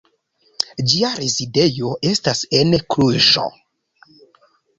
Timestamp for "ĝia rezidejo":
0.93-1.91